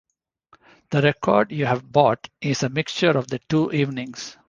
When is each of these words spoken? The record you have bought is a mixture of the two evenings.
The 0.89 1.01
record 1.03 1.51
you 1.51 1.67
have 1.67 1.91
bought 1.91 2.27
is 2.41 2.63
a 2.63 2.69
mixture 2.69 3.11
of 3.11 3.27
the 3.27 3.37
two 3.47 3.71
evenings. 3.71 4.35